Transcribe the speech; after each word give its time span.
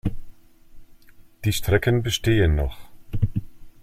Die 1.45 1.53
Strecken 1.53 2.01
bestehen 2.01 2.55
noch. 2.55 2.89